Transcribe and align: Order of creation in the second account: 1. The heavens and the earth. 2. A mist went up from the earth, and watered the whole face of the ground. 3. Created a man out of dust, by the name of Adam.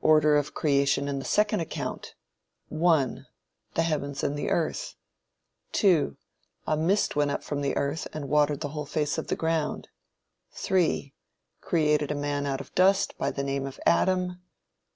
Order 0.00 0.38
of 0.38 0.54
creation 0.54 1.08
in 1.08 1.18
the 1.18 1.26
second 1.26 1.60
account: 1.60 2.14
1. 2.70 3.26
The 3.74 3.82
heavens 3.82 4.24
and 4.24 4.34
the 4.34 4.48
earth. 4.48 4.94
2. 5.72 6.16
A 6.66 6.74
mist 6.74 7.16
went 7.16 7.30
up 7.30 7.44
from 7.44 7.60
the 7.60 7.76
earth, 7.76 8.08
and 8.14 8.30
watered 8.30 8.60
the 8.60 8.70
whole 8.70 8.86
face 8.86 9.18
of 9.18 9.26
the 9.26 9.36
ground. 9.36 9.90
3. 10.52 11.12
Created 11.60 12.10
a 12.10 12.14
man 12.14 12.46
out 12.46 12.62
of 12.62 12.74
dust, 12.74 13.18
by 13.18 13.30
the 13.30 13.42
name 13.44 13.66
of 13.66 13.78
Adam. 13.84 14.40